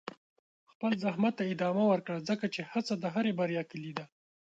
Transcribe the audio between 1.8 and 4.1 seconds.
ورکړه، ځکه چې هڅه د هرې بریا کلي ده.